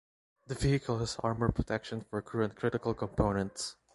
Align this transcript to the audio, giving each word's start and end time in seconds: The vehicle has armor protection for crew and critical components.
The 0.47 0.55
vehicle 0.55 0.97
has 0.97 1.17
armor 1.17 1.51
protection 1.51 2.01
for 2.09 2.23
crew 2.23 2.43
and 2.43 2.55
critical 2.55 2.95
components. 2.95 3.75